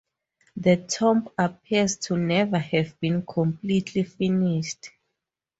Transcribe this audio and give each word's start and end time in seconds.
The 0.57 0.77
tomb 0.77 1.29
appears 1.37 1.97
to 1.97 2.17
never 2.17 2.57
have 2.57 2.99
been 2.99 3.23
completely 3.23 4.01
finished. 4.01 4.89